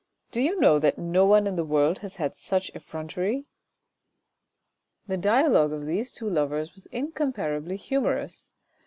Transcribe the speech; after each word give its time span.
Do 0.31 0.41
you 0.41 0.59
know 0.59 0.79
that 0.79 0.97
no 0.97 1.27
one 1.27 1.45
in 1.45 1.57
the 1.57 1.63
world 1.63 1.99
has 1.99 2.15
had 2.15 2.35
such 2.35 2.71
effrontery?" 2.73 3.45
The 5.07 5.15
dialogue 5.15 5.73
of 5.73 5.85
these 5.85 6.11
two 6.11 6.27
lovers 6.27 6.73
was 6.73 6.87
incomparably 6.87 7.77
humourous. 7.77 8.49